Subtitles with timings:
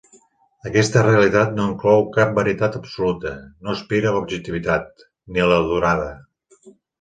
[0.67, 3.35] Aquesta realitat no inclou cap veritat absoluta,
[3.67, 6.09] no aspira a l'objectivitat, ni a la durada.